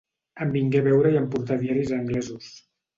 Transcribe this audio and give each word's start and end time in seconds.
Em 0.45 0.53
vingué 0.55 0.79
a 0.81 0.87
veure 0.89 1.13
i 1.17 1.21
em 1.21 1.29
portà 1.37 1.61
diaris 1.63 1.95
anglesos 2.03 2.55